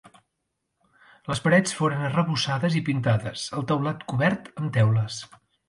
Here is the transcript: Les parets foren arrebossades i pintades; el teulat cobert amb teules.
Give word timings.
Les 1.31 1.41
parets 1.47 1.75
foren 1.81 2.07
arrebossades 2.09 2.79
i 2.81 2.83
pintades; 2.89 3.47
el 3.61 3.69
teulat 3.73 4.05
cobert 4.15 4.53
amb 4.59 4.77
teules. 4.83 5.25